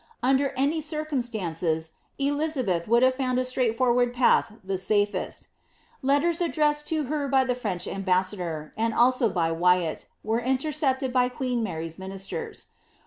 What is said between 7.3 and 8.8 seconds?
the French ambassador,